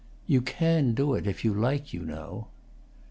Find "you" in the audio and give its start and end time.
0.25-0.41, 1.45-1.53, 1.93-1.99